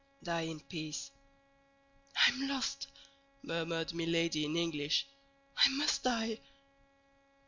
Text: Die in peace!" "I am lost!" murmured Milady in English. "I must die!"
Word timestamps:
Die 0.23 0.41
in 0.45 0.59
peace!" 0.61 1.11
"I 2.15 2.31
am 2.31 2.47
lost!" 2.47 2.87
murmured 3.43 3.93
Milady 3.93 4.43
in 4.45 4.55
English. 4.57 5.05
"I 5.55 5.69
must 5.69 6.01
die!" 6.01 6.39